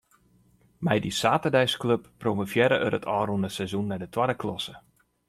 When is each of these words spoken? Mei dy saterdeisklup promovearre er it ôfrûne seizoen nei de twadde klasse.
Mei 0.85 0.97
dy 1.03 1.11
saterdeisklup 1.21 2.03
promovearre 2.21 2.77
er 2.85 2.93
it 2.97 3.09
ôfrûne 3.17 3.49
seizoen 3.57 3.87
nei 3.89 3.99
de 4.01 4.07
twadde 4.13 4.35
klasse. 4.41 4.73